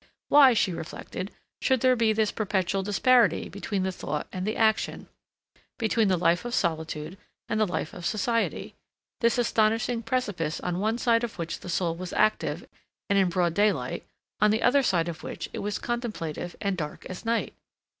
[0.29, 1.29] Why, she reflected,
[1.61, 5.07] should there be this perpetual disparity between the thought and the action,
[5.77, 8.73] between the life of solitude and the life of society,
[9.19, 12.67] this astonishing precipice on one side of which the soul was active
[13.11, 14.03] and in broad daylight,
[14.39, 17.53] on the other side of which it was contemplative and dark as night?